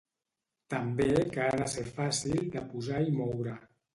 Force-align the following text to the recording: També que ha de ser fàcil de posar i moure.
També 0.73 1.05
que 1.35 1.43
ha 1.49 1.59
de 1.61 1.67
ser 1.75 1.85
fàcil 1.99 2.43
de 2.57 2.65
posar 2.73 3.05
i 3.11 3.15
moure. 3.21 3.57